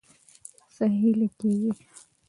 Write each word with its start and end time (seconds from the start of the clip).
څخه 0.75 0.85
هيله 1.03 1.27
کيږي 1.39 1.71